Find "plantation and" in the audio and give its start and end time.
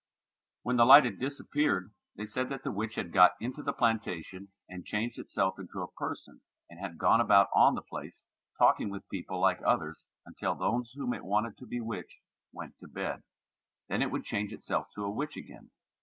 3.71-4.83